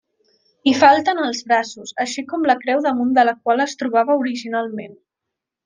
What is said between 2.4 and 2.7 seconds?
la